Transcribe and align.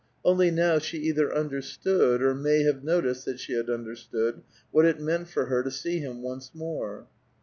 Only 0.25 0.49
now 0.49 0.79
she 0.79 0.97
either 0.97 1.31
under 1.31 1.61
stood, 1.61 2.23
or 2.23 2.33
may 2.33 2.63
have 2.63 2.83
noticed 2.83 3.23
that 3.25 3.39
she 3.39 3.53
had 3.53 3.69
understood, 3.69 4.41
what 4.71 4.83
it 4.85 4.99
meant 4.99 5.27
for 5.27 5.45
her 5.45 5.61
to 5.61 5.69
see 5.69 5.99
him 5.99 6.23
once 6.23 6.55
more. 6.55 7.05